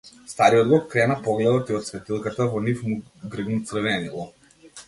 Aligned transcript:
Стариот 0.31 0.69
го 0.71 0.79
крена 0.93 1.17
погледот 1.27 1.69
и 1.73 1.77
од 1.81 1.85
светилката 1.91 2.49
во 2.55 2.65
нив 2.69 2.83
му 2.89 2.99
гргна 3.35 3.63
црвенило. 3.73 4.31